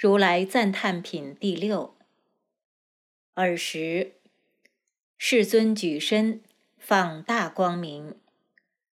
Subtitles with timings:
[0.00, 1.94] 如来赞叹品第六。
[3.34, 4.14] 尔时，
[5.18, 6.40] 世尊举身
[6.78, 8.18] 放大光明，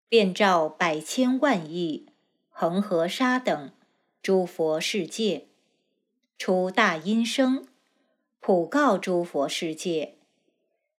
[0.09, 2.09] 遍照百千万亿
[2.49, 3.71] 恒河沙等
[4.21, 5.47] 诸佛世界，
[6.37, 7.69] 出大音声，
[8.41, 10.17] 普告诸佛世界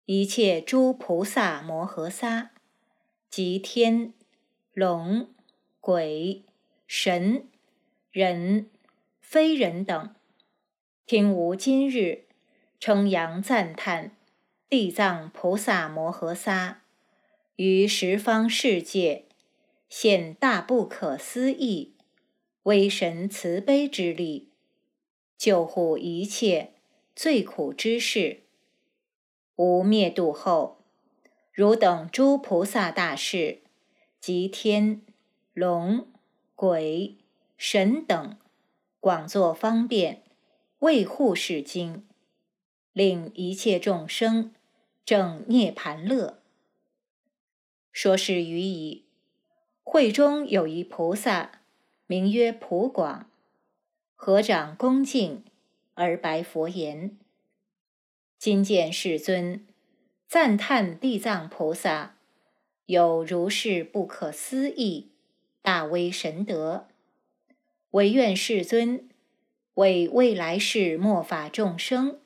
[0.06, 2.52] 一切诸菩萨摩诃萨
[3.30, 4.14] 及天
[4.72, 5.28] 龙
[5.82, 6.46] 鬼
[6.88, 7.50] 神
[8.10, 8.70] 人。
[9.30, 10.16] 非人等，
[11.06, 12.28] 听吾今日
[12.80, 14.16] 称扬赞叹
[14.70, 16.84] 地藏菩萨摩诃萨
[17.58, 19.26] 于十方世界
[19.90, 21.98] 现大不可思议
[22.64, 24.48] 威神慈悲之力，
[25.38, 26.76] 救护一切
[27.14, 28.44] 最苦之事。
[29.58, 30.86] 吾灭度后，
[31.52, 33.60] 汝等诸菩萨大士
[34.22, 35.02] 及天
[35.54, 36.08] 龙
[36.56, 37.18] 鬼
[37.58, 38.38] 神等。
[39.00, 40.24] 广作方便，
[40.80, 42.06] 为护世经，
[42.94, 44.54] 令一切众生
[45.06, 46.42] 正涅盘乐。
[47.92, 49.06] 说是语已。
[49.84, 51.62] 会中有一菩萨，
[52.08, 53.30] 名曰普广，
[54.16, 55.46] 合掌恭敬
[55.94, 57.18] 而白佛言
[58.38, 59.66] ：“今见世尊
[60.28, 62.18] 赞叹地藏菩萨
[62.88, 65.12] 有如是不可思议
[65.62, 66.88] 大威神德。”
[67.92, 69.08] 唯愿世尊
[69.76, 72.20] 为未来世末法众生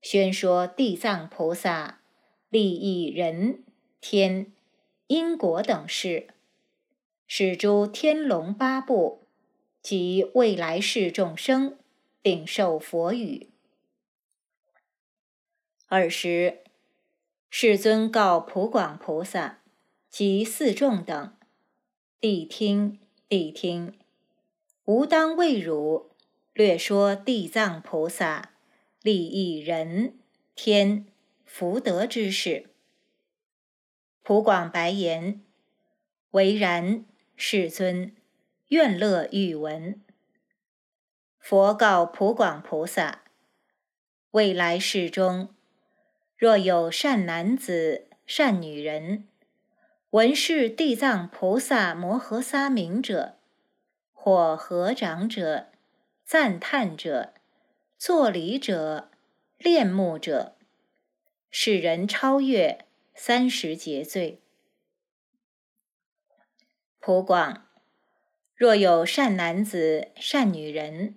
[0.00, 2.00] 宣说地藏菩萨
[2.48, 3.64] 利益人
[4.00, 4.52] 天
[5.06, 6.28] 因果等事，
[7.26, 9.22] 使诸天龙八部
[9.80, 11.78] 及未来世众生
[12.22, 13.48] 顶受佛语。
[15.88, 16.60] 尔时，
[17.50, 19.60] 世尊告普广菩萨
[20.08, 21.36] 及四众等
[22.20, 23.94] ：“谛听，谛听。”
[24.86, 26.10] 吾当为汝
[26.52, 28.50] 略说地藏菩萨
[29.00, 30.18] 利益人
[30.56, 31.06] 天
[31.44, 32.70] 福德之事。
[34.24, 35.40] 普广白言
[36.32, 37.04] ：“唯然，
[37.36, 38.12] 世尊，
[38.68, 40.00] 愿乐欲闻。”
[41.38, 43.22] 佛告普广菩萨
[44.32, 45.54] ：“未来世中，
[46.36, 49.28] 若有善男子、善女人，
[50.10, 53.36] 闻是地藏菩萨摩诃萨名者。”
[54.24, 55.66] 或合掌者、
[56.24, 57.34] 赞叹者、
[57.98, 59.10] 作礼者、
[59.58, 60.54] 恋慕者，
[61.50, 64.40] 使人超越三十劫罪。
[67.00, 67.66] 普广，
[68.54, 71.16] 若有善男子、善女人，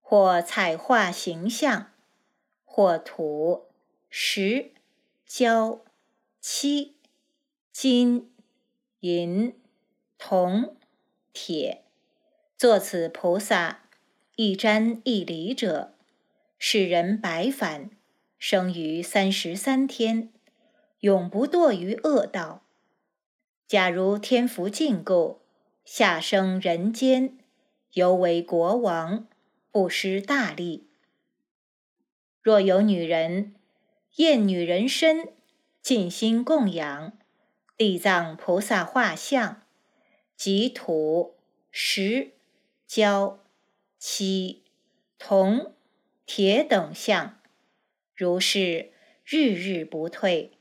[0.00, 1.90] 或彩画形象，
[2.64, 3.66] 或土、
[4.08, 4.74] 石、
[5.26, 5.80] 胶、
[6.38, 6.94] 漆、
[7.72, 8.32] 金、
[9.00, 9.60] 银、
[10.16, 10.76] 铜、
[11.32, 11.82] 铁。
[12.58, 13.84] 作此菩萨
[14.34, 15.94] 一瞻一礼者，
[16.58, 17.88] 使人白返，
[18.36, 20.32] 生于三十三天，
[20.98, 22.64] 永不堕于恶道。
[23.68, 25.42] 假如天福尽故，
[25.84, 27.38] 下生人间，
[27.92, 29.28] 犹为国王，
[29.70, 30.88] 不失大利。
[32.42, 33.54] 若有女人
[34.16, 35.28] 厌女人身，
[35.80, 37.16] 尽心供养
[37.76, 39.62] 地藏菩萨画像
[40.36, 41.36] 及土
[41.70, 42.32] 石。
[42.88, 43.44] 胶、
[43.98, 44.62] 漆、
[45.18, 45.74] 铜、
[46.24, 47.38] 铁等相，
[48.16, 48.92] 如是
[49.26, 50.52] 日日不退，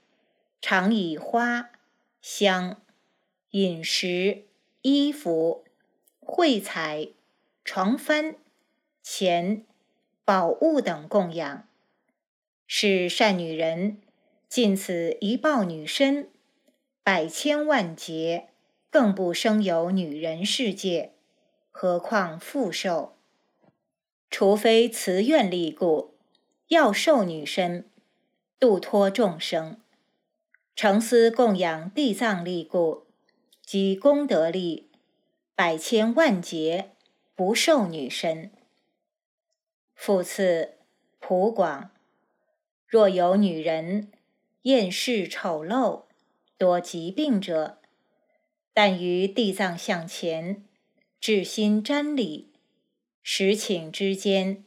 [0.59, 1.69] 常以花
[2.21, 2.81] 香、
[3.51, 4.43] 饮食、
[4.81, 5.63] 衣服、
[6.19, 7.07] 绘彩、
[7.63, 8.35] 床幡、
[9.01, 9.65] 钱、
[10.25, 11.65] 宝物等供养，
[12.67, 14.01] 是善女人
[14.49, 16.29] 尽此一报女身，
[17.03, 18.49] 百千万劫
[18.89, 21.13] 更不生有女人世界。
[21.79, 23.17] 何况复受？
[24.31, 26.15] 除非慈愿力故，
[26.69, 27.87] 要受女身，
[28.57, 29.75] 度脱众生；
[30.75, 33.05] 诚思供养地藏力故，
[33.61, 34.89] 及功德力，
[35.53, 36.95] 百千万劫
[37.35, 38.51] 不受女身。
[39.93, 40.79] 复次，
[41.19, 41.91] 普广，
[42.87, 44.11] 若有女人
[44.63, 46.05] 厌世丑陋、
[46.57, 47.77] 多疾病者，
[48.73, 50.63] 但于地藏像前。
[51.19, 52.53] 至心瞻礼，
[53.21, 54.63] 实请之间，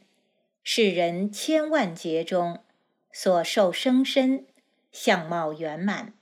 [0.62, 2.58] 世人千万劫中
[3.12, 4.46] 所受生身
[4.92, 6.12] 相貌圆满，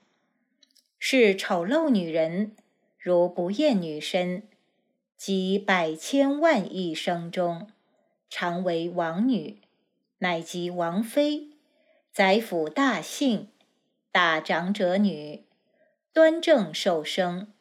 [0.98, 2.54] 是丑陋女人，
[2.98, 4.42] 如不厌女身，
[5.16, 7.70] 即百千万亿生中，
[8.28, 9.62] 常为王女，
[10.18, 11.48] 乃及王妃、
[12.12, 13.48] 宰府大姓、
[14.12, 15.44] 大长者女，
[16.12, 17.52] 端正受生，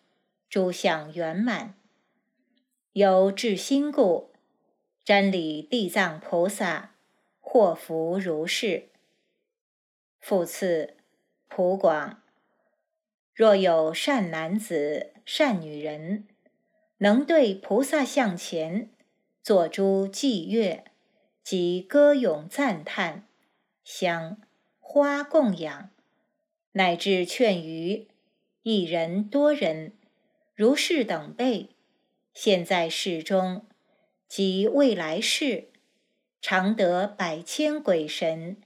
[0.50, 1.77] 诸相圆满。
[2.98, 4.32] 有至心故，
[5.06, 6.96] 瞻礼地藏菩萨，
[7.40, 8.90] 祸福如是。
[10.20, 10.96] 复次，
[11.48, 12.24] 普广，
[13.36, 16.28] 若有善男子、善女人，
[16.98, 18.90] 能对菩萨像前
[19.44, 20.84] 作诸祭乐
[21.44, 23.28] 及歌咏赞叹、
[23.84, 24.42] 香
[24.80, 25.92] 花供养，
[26.72, 28.08] 乃至劝于
[28.64, 29.94] 一人多人，
[30.56, 31.70] 如是等辈，
[32.40, 33.66] 现在世中。
[34.30, 35.70] 及未来世，
[36.40, 38.58] 常得百千鬼神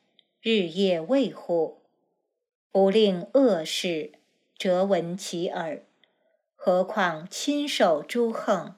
[0.41, 1.83] 日夜卫护，
[2.71, 4.13] 不令恶事
[4.57, 5.85] 折闻其耳。
[6.56, 8.75] 何况亲受诸横？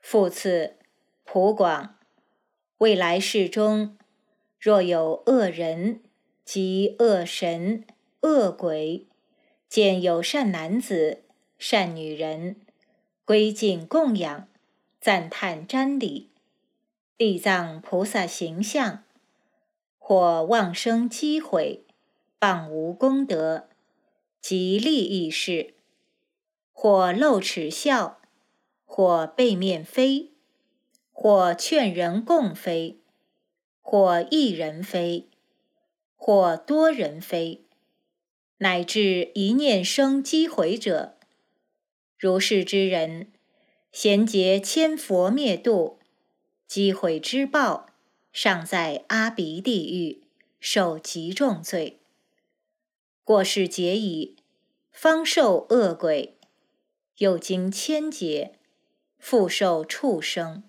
[0.00, 0.76] 复次，
[1.24, 1.98] 普广，
[2.78, 3.98] 未来世中，
[4.58, 6.00] 若有恶人
[6.44, 7.84] 及恶神、
[8.22, 9.08] 恶鬼，
[9.68, 11.24] 见有善男子、
[11.58, 12.60] 善女人，
[13.30, 14.48] 归敬供养。
[15.00, 16.30] 赞叹瞻礼
[17.16, 19.04] 地藏菩萨形象，
[20.00, 21.84] 或妄生机毁，
[22.40, 23.68] 谤无功德
[24.40, 25.74] 及利益事；
[26.72, 28.20] 或露齿笑，
[28.84, 30.32] 或背面飞，
[31.12, 32.98] 或劝人共飞，
[33.80, 35.28] 或一人飞，
[36.16, 37.62] 或多人飞，
[38.58, 41.14] 乃至一念生机毁者，
[42.20, 43.32] 如是之人。
[43.90, 45.98] 贤劫千佛灭度，
[46.66, 47.86] 机毁之报，
[48.30, 50.22] 尚在阿鼻地狱
[50.60, 51.98] 受极重罪。
[53.24, 54.36] 过世劫已，
[54.92, 56.34] 方受恶鬼；
[57.16, 58.58] 又经千劫，
[59.18, 60.64] 复受畜生；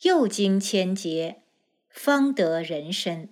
[0.00, 1.42] 又经千劫，
[1.90, 3.28] 方得人身。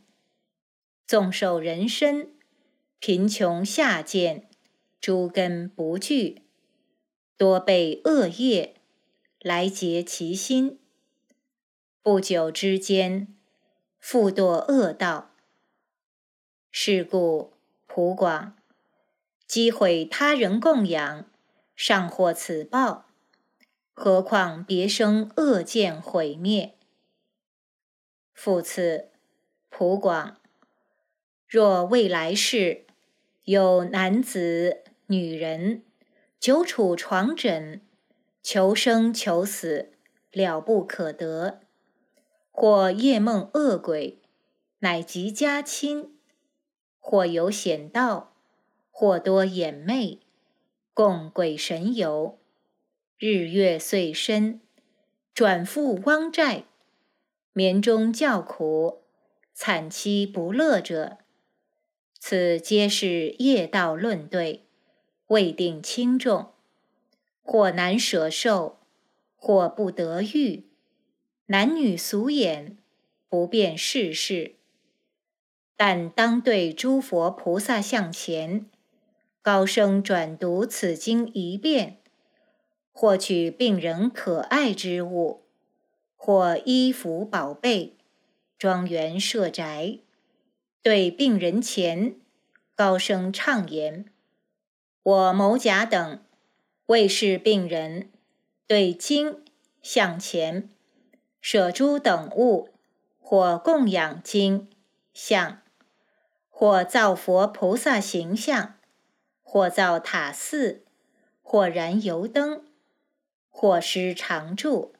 [1.06, 2.34] 纵受人身，
[2.98, 4.50] 贫穷下贱，
[5.00, 6.42] 诸根不具，
[7.36, 8.74] 多被恶业。
[9.40, 10.80] 来结其心，
[12.02, 13.28] 不久之间，
[14.00, 15.30] 复堕恶道。
[16.72, 17.52] 是故
[17.86, 18.56] 普广，
[19.46, 21.30] 积毁他人供养，
[21.76, 23.06] 尚获此报，
[23.92, 26.74] 何况别生恶见毁灭？
[28.34, 29.10] 复次，
[29.68, 30.38] 普广，
[31.46, 32.84] 若未来世
[33.44, 35.84] 有男子、女人，
[36.38, 37.80] 久处床枕。
[38.48, 39.90] 求生求死，
[40.30, 41.62] 了不可得；
[42.52, 44.22] 或夜梦恶鬼，
[44.78, 46.10] 乃及家亲；
[47.00, 48.36] 或有险道，
[48.92, 50.20] 或多眼魅，
[50.94, 52.38] 共鬼神游，
[53.18, 54.60] 日月岁深，
[55.34, 56.66] 转复汪寨，
[57.52, 59.02] 眠中叫苦，
[59.52, 61.18] 惨凄不乐者，
[62.20, 64.65] 此皆是业道论对，
[65.28, 66.52] 未定轻重。
[67.48, 68.80] 或难舍受，
[69.36, 70.64] 或不得欲，
[71.46, 72.76] 男女俗眼，
[73.28, 74.56] 不辨世事。
[75.76, 78.66] 但当对诸佛菩萨像前，
[79.42, 81.98] 高声转读此经一遍，
[82.90, 85.42] 或取病人可爱之物，
[86.16, 87.96] 或衣服宝贝，
[88.58, 90.00] 庄园设宅，
[90.82, 92.16] 对病人前
[92.74, 94.06] 高声唱言
[95.06, 96.20] ：“我某甲等。”
[96.86, 98.12] 为是病人，
[98.68, 99.42] 对经
[99.82, 100.70] 向前
[101.40, 102.68] 舍诸等物，
[103.18, 104.68] 或供养经
[105.12, 105.62] 像，
[106.48, 108.76] 或造佛菩萨形象，
[109.42, 110.84] 或造塔寺，
[111.42, 112.64] 或燃油灯，
[113.50, 114.94] 或施常住。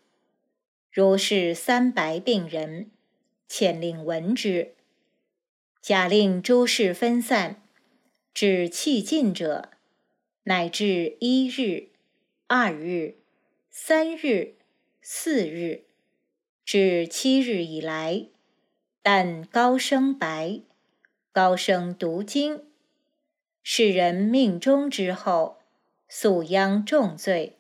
[0.91, 2.91] 如是三白病人，
[3.49, 4.75] 遣令闻之。
[5.81, 7.63] 假令诸事分散，
[8.35, 9.71] 至气尽者。
[10.49, 11.89] 乃至一日、
[12.47, 13.17] 二日、
[13.69, 14.55] 三日、
[15.03, 15.83] 四日，
[16.65, 18.29] 至七日以来，
[19.03, 20.61] 但高声白、
[21.33, 22.63] 高声读经，
[23.65, 25.59] 世人命中之后，
[26.09, 27.59] 素殃重罪，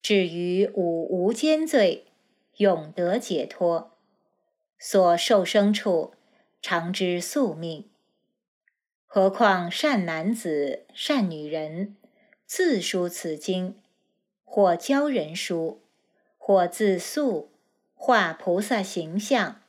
[0.00, 2.06] 至于五无间罪，
[2.58, 3.90] 永得解脱，
[4.78, 6.12] 所受生处，
[6.62, 7.90] 常知宿命。
[9.10, 11.96] 何况善男子、善女人，
[12.44, 13.80] 自书此经，
[14.44, 15.80] 或教人书，
[16.36, 17.50] 或自塑
[17.94, 19.62] 画菩萨形象，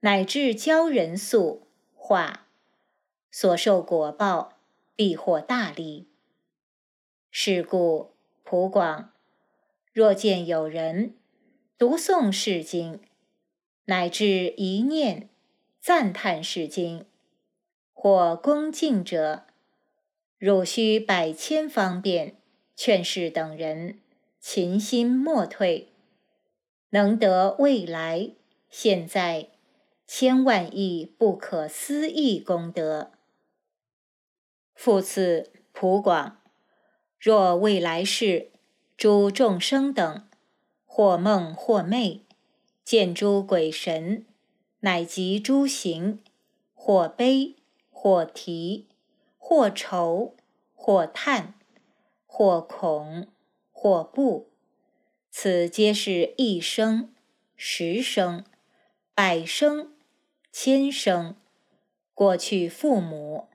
[0.00, 2.46] 乃至教人塑画，
[3.30, 4.54] 所受果报
[4.96, 6.08] 必获大利。
[7.30, 9.12] 是故普广，
[9.92, 11.14] 若见有人
[11.76, 12.98] 读诵是经，
[13.84, 15.28] 乃至一念
[15.78, 17.04] 赞叹是经。
[18.04, 19.44] 或恭敬者，
[20.36, 22.34] 汝须百千方便
[22.74, 24.00] 劝示等人，
[24.40, 25.92] 勤心莫退，
[26.90, 28.32] 能得未来
[28.68, 29.50] 现在
[30.04, 33.12] 千万亿不可思议功德。
[34.74, 36.38] 复次，普广，
[37.20, 38.50] 若未来世
[38.96, 40.28] 诸众生等，
[40.84, 42.22] 或梦或寐，
[42.82, 44.26] 见诸鬼神，
[44.80, 46.18] 乃及诸行，
[46.74, 47.54] 或悲，
[48.02, 48.88] 或啼，
[49.38, 50.34] 或愁，
[50.74, 51.54] 或叹，
[52.26, 53.28] 或恐，
[53.70, 54.50] 或怖，
[55.30, 57.14] 此皆是一生、
[57.54, 58.44] 十生、
[59.14, 59.92] 百生、
[60.50, 61.36] 千生，
[62.12, 63.46] 过去父母。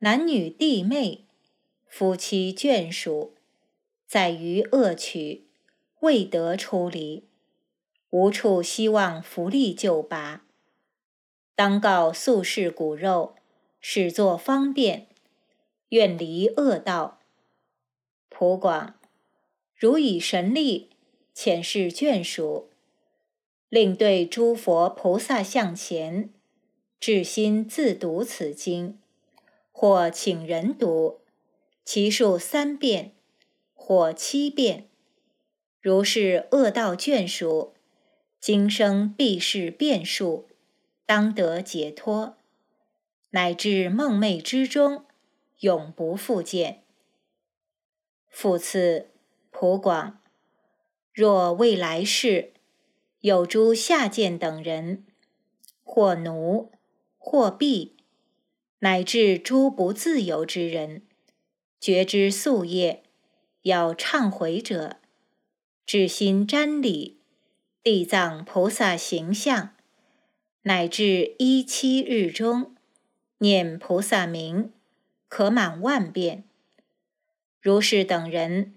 [0.00, 1.24] 男女弟妹、
[1.86, 3.34] 夫妻眷属，
[4.06, 5.46] 在于恶趣，
[6.00, 7.26] 未得出离，
[8.10, 10.44] 无处希望福利救拔，
[11.54, 13.35] 当告宿世骨肉，
[13.88, 15.06] 使作方便，
[15.90, 17.20] 愿离恶道。
[18.28, 18.98] 普广，
[19.76, 20.90] 如以神力
[21.32, 22.68] 遣示眷属，
[23.68, 26.30] 令对诸佛菩萨向前，
[26.98, 28.98] 至心自读此经。
[29.70, 31.20] 或请人读，
[31.84, 33.12] 其数三遍，
[33.72, 34.88] 或七遍。
[35.80, 37.74] 如是恶道眷属，
[38.40, 40.48] 今生必是变数，
[41.06, 42.36] 当得解脱，
[43.36, 45.04] 乃至梦寐之中，
[45.60, 46.84] 永不复见。
[48.30, 49.10] 复次，
[49.50, 50.22] 普广，
[51.12, 52.54] 若未来世
[53.20, 55.04] 有诸下贱等人，
[55.84, 56.72] 或奴，
[57.18, 57.96] 或婢。
[58.78, 61.02] 乃至诸不自由之人，
[61.78, 63.02] 觉知宿业，
[63.62, 64.96] 要忏悔者，
[65.84, 67.18] 至心瞻礼
[67.82, 69.74] 地藏菩萨形象，
[70.62, 72.74] 乃至一七日中
[73.38, 74.72] 念菩萨名，
[75.28, 76.44] 可满万遍。
[77.60, 78.74] 如是等人，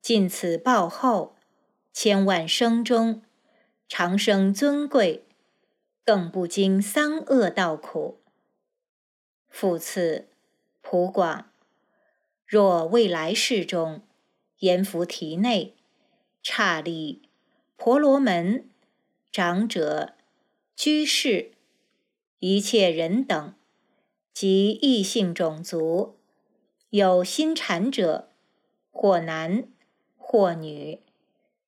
[0.00, 1.34] 尽此报后，
[1.92, 3.22] 千万生中
[3.88, 5.24] 长生尊贵，
[6.04, 8.20] 更不经三恶道苦。
[9.48, 10.28] 复次，
[10.82, 11.50] 普广，
[12.46, 14.02] 若未来世中，
[14.58, 15.74] 阎浮提内、
[16.42, 17.28] 刹利、
[17.76, 18.68] 婆罗门、
[19.32, 20.14] 长者、
[20.76, 21.50] 居士、
[22.38, 23.54] 一切人等，
[24.38, 26.18] 及异性种族，
[26.90, 28.28] 有心禅者，
[28.90, 29.66] 或男
[30.18, 31.00] 或女，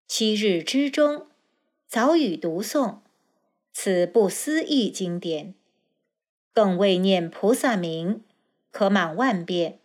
[0.06, 1.28] 七日之中，
[1.86, 2.98] 早已读诵
[3.72, 5.54] 此不思议经典。
[6.52, 8.22] 更未念菩萨名，
[8.70, 9.78] 可满万遍。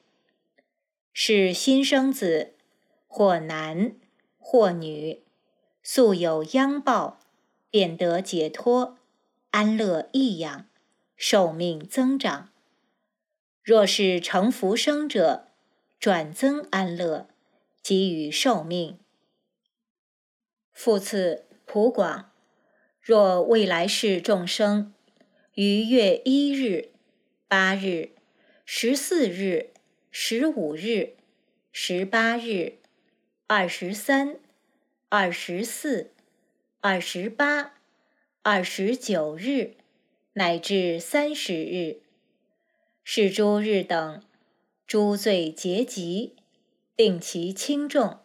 [1.13, 2.55] 是新生子，
[3.07, 3.95] 或男
[4.37, 5.23] 或女，
[5.81, 7.21] 素有殃报，
[7.69, 8.97] 便得解脱，
[9.51, 10.65] 安乐益养，
[11.15, 12.49] 寿命增长。
[13.63, 15.47] 若是成福生者，
[15.97, 17.29] 转增安乐，
[17.81, 18.99] 给予寿命。
[20.73, 22.31] 复次，普广，
[23.01, 24.93] 若未来世众生。
[25.53, 26.89] 于月一日、
[27.47, 28.09] 八日、
[28.65, 29.69] 十四日、
[30.11, 31.15] 十五日、
[31.71, 32.79] 十八日、
[33.47, 34.39] 二十三、
[35.07, 36.11] 二十四、
[36.81, 37.75] 二十八、
[38.41, 39.75] 二十九日，
[40.33, 42.01] 乃至三十日，
[43.03, 44.23] 是诸日等，
[44.87, 46.35] 诸罪结集，
[46.95, 48.19] 定其轻重。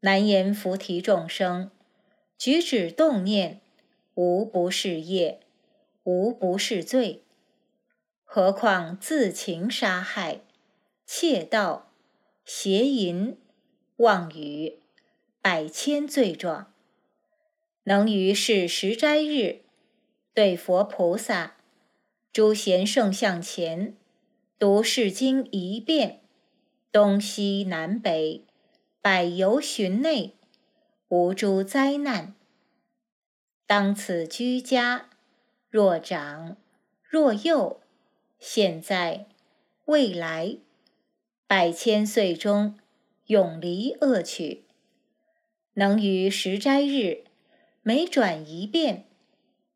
[0.00, 1.70] 难言菩提众生，
[2.36, 3.60] 举止动念，
[4.14, 5.40] 无不是业。
[6.04, 7.22] 无不是罪，
[8.24, 10.40] 何况自情杀害、
[11.06, 11.92] 窃盗、
[12.44, 13.38] 邪淫、
[13.98, 14.80] 妄语，
[15.40, 16.74] 百千罪状。
[17.84, 19.60] 能于是十斋日，
[20.34, 21.54] 对佛菩萨、
[22.32, 23.94] 诸贤圣像前，
[24.58, 26.22] 读是经一遍，
[26.90, 28.46] 东西南北，
[29.02, 30.36] 百由旬内，
[31.08, 32.34] 无诸灾难。
[33.66, 35.10] 当此居家。
[35.68, 36.56] 若长
[37.02, 37.80] 若幼，
[38.38, 39.26] 现在
[39.84, 40.56] 未来，
[41.46, 42.78] 百千岁中
[43.26, 44.64] 永离恶趣，
[45.74, 47.24] 能于十斋日
[47.82, 49.04] 每转一遍，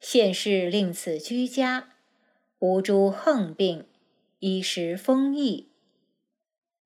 [0.01, 1.96] 现世令此居家
[2.59, 3.85] 无诸横病，
[4.39, 5.69] 衣食丰溢。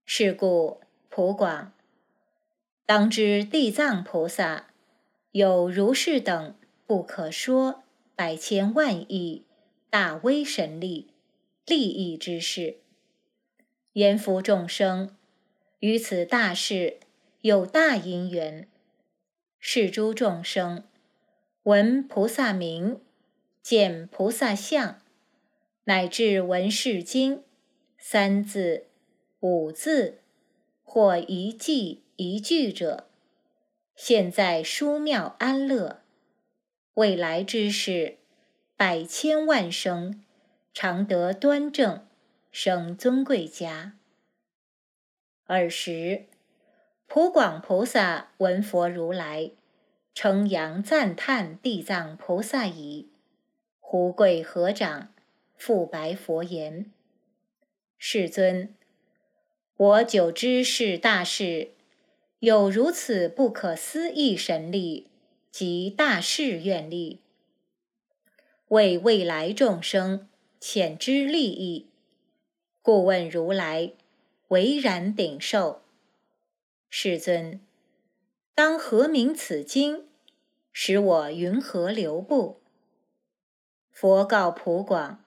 [0.04, 1.72] 是故普广，
[2.84, 4.70] 当知地藏菩萨
[5.30, 6.54] 有如是等
[6.86, 7.84] 不可说。
[8.16, 9.46] 百千万亿
[9.88, 11.14] 大威神力，
[11.64, 12.76] 利益之事，
[13.94, 15.16] 阎浮众生
[15.78, 16.98] 于此大事
[17.40, 18.68] 有大因缘，
[19.58, 20.84] 是诸众生
[21.62, 23.00] 闻菩萨名，
[23.62, 24.99] 见菩萨相，
[25.84, 27.42] 乃至闻是经
[27.98, 28.86] 三字、
[29.40, 30.20] 五字
[30.82, 33.08] 或一记一句者，
[33.94, 36.02] 现在殊妙安乐，
[36.94, 38.18] 未来之事，
[38.76, 40.22] 百千万生，
[40.72, 42.06] 常得端正，
[42.50, 43.94] 生尊贵家。
[45.46, 46.26] 尔时，
[47.06, 49.50] 普广菩萨闻佛如来
[50.14, 53.10] 称扬赞叹地藏菩萨已，
[53.80, 55.12] 胡跪合掌，
[55.60, 56.90] 复白佛言
[57.98, 58.74] ：“世尊，
[59.76, 61.72] 我久知是大事。”
[62.40, 65.10] 有如此不可思议神力
[65.50, 67.20] 及大事愿力，
[68.68, 71.90] 为未来众生遣之利益，
[72.80, 73.92] 故问如来，
[74.48, 75.82] 唯然顶受。
[76.88, 77.60] 世尊，
[78.54, 80.06] 当何名此经？
[80.72, 82.62] 使我云何留步？
[83.90, 85.22] 佛告普广：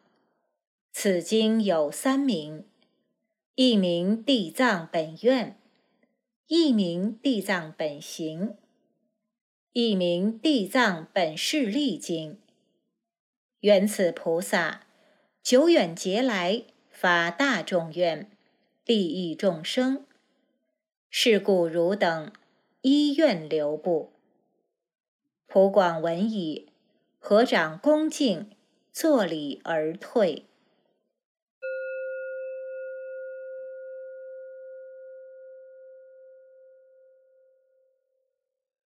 [0.96, 2.66] 此经有三名，
[3.56, 5.58] 一名地藏本愿。
[6.46, 8.56] 一名地藏本行，
[9.72, 12.38] 一名地藏本誓力经。
[13.62, 14.84] 缘此菩萨
[15.42, 18.30] 久远劫来发大众愿，
[18.86, 20.06] 利益众生。
[21.10, 22.32] 是故汝等
[22.82, 24.14] 依愿留步。
[25.48, 26.70] 普广闻已，
[27.18, 28.52] 合掌恭敬，
[28.92, 30.46] 作礼而退。